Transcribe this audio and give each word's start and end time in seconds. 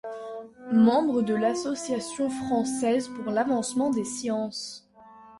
Membre 0.71 1.21
de 1.21 1.35
l'Association 1.35 2.27
française 2.31 3.07
pour 3.07 3.31
l'avancement 3.31 3.91
des 3.91 4.03
sciences. 4.03 4.89